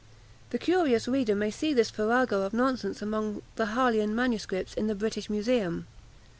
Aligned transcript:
The 0.49 0.57
curious 0.57 1.07
reader 1.07 1.35
may 1.35 1.51
see 1.51 1.75
this 1.75 1.91
farrago 1.91 2.41
of 2.41 2.53
nonsense 2.55 3.03
among 3.03 3.43
the 3.55 3.67
Harleian 3.67 4.15
Mss. 4.15 4.73
in 4.73 4.87
the 4.87 4.95
British 4.95 5.29
Museum. 5.29 5.85